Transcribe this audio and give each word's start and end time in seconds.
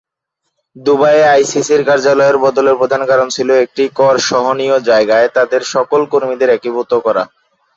দুবাইয়ে 0.75 1.25
আইসিসির 1.27 1.81
কার্যালয়ের 1.85 2.37
বদলের 2.37 2.75
প্রধান 2.77 3.01
কারণ 3.05 3.27
ছিল 3.35 3.49
একটি 3.63 3.83
কর 3.95 4.15
সহনীয় 4.29 4.77
জায়গায় 4.89 5.27
তাদের 5.37 5.61
সকল 5.73 6.01
কর্মীদের 6.11 6.49
একীভূত 6.49 6.91
করা। 7.05 7.23